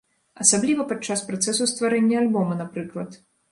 [0.43, 3.23] Асабліва падчас працэсу стварэння альбома, напрыклад.